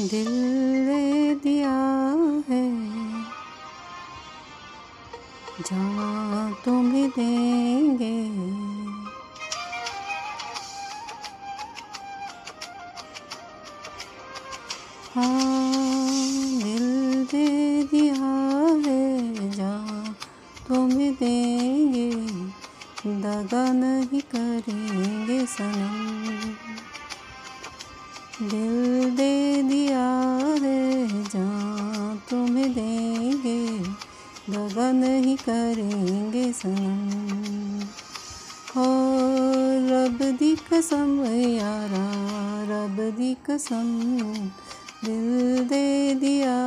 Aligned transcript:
दिल 0.00 0.28
दे 0.86 1.34
दिया 1.34 1.72
है। 2.48 2.70
जहाँ 5.62 6.52
तुम्हें 6.64 7.08
देंगे। 7.08 8.26
हाँ 15.14 16.58
दिल 16.62 17.24
दे 17.24 17.82
दिया 17.82 18.24
है। 18.86 19.50
जहाँ 19.50 20.16
तुम्हें 20.68 21.14
देंगे। 21.14 22.10
दगा 23.06 23.72
नहीं 23.72 24.20
करेंगे 24.20 25.46
सनम। 25.46 26.38
दिल 28.42 29.10
दे 29.16 29.47
तुम्हें 32.30 32.74
देंगे 32.74 33.78
दगा 34.50 34.92
नहीं 34.92 35.36
करेंगे 35.36 36.52
सनम। 36.52 37.80
हो 38.76 38.86
रब 39.88 40.18
दी 40.38 40.56
कसम, 40.56 41.24
यारा, 41.48 42.06
रब 42.64 42.96
दी 43.16 43.36
कसम, 43.50 43.88
दिल 45.04 45.64
दे 45.64 46.14
दिया 46.14 46.58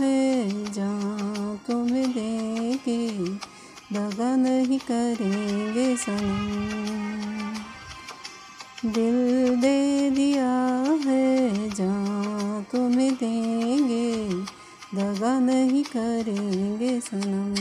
है 0.00 0.64
जहाँ 0.72 1.56
तुम्हें 1.66 2.10
देंगे 2.12 3.08
दगा 3.92 4.36
नहीं 4.36 4.78
करेंगे 4.78 5.96
सनम। 5.96 6.64
दिल 8.90 9.56
दे 9.60 10.10
दिया 10.10 10.52
है 11.04 11.23
दगा 14.94 15.38
नहीं 15.40 15.82
करेंगे 15.84 17.00
सनम। 17.00 17.54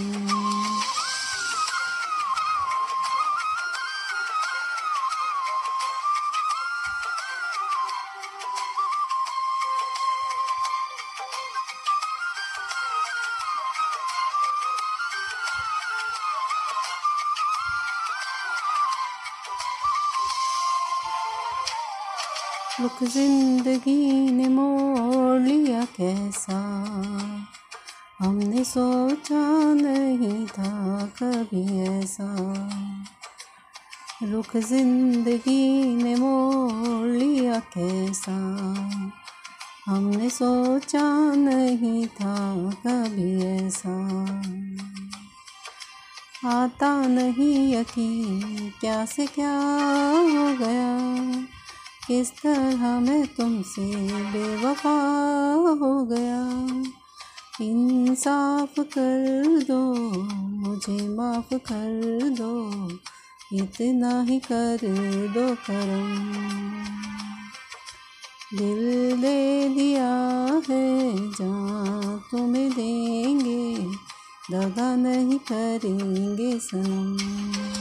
रुख 22.82 23.04
ज़िंदगी 23.04 24.30
ने 24.32 24.48
मोड़ 24.50 25.42
लिया 25.42 25.84
कैसा? 25.98 26.63
सोचा 28.64 29.74
नहीं 29.74 30.48
था 30.48 31.06
कभी 31.06 31.80
ऐसा। 31.82 32.36
रुख 34.24 34.58
ज़िंदगी 34.58 35.96
ने 35.96 36.16
मोड़ 36.16 37.08
लिया 37.08 37.60
कैसा। 37.60 38.36
हमने 39.86 40.30
सोचा 40.30 41.36
नहीं 41.36 42.08
था 42.08 42.56
कभी 42.88 43.46
ऐसा। 43.46 43.96
आता 46.50 47.08
नहीं 47.08 47.76
यकीन 47.76 48.72
क्या 48.82 49.06
से 49.06 49.26
क्या 49.28 49.60
हो 50.10 50.58
गया। 50.58 50.98
किस 52.08 52.32
तरह 52.32 53.00
मैं 53.00 53.28
तुमसे 53.28 53.96
बेवफा 54.10 55.00
हो 55.82 56.06
गया। 56.06 56.83
इंसाफ 57.64 58.74
कर 58.80 59.64
दो, 59.64 59.94
मुझे 60.60 61.08
माफ़ 61.08 61.54
कर 61.54 62.30
दो, 62.30 62.54
इतना 63.54 64.22
ही 64.22 64.40
कर 64.40 64.80
दो 65.34 65.56
करम। 65.56 66.10
दिल 68.58 69.22
दे 69.22 69.70
दिया 69.70 70.14
है, 70.70 71.16
जहाँ 71.30 72.24
तुम्हें 72.32 72.70
देंगे 72.70 73.88
दगा 74.52 74.96
नहीं 74.96 75.40
करेंगे 75.40 76.60
सनम। 76.60 77.73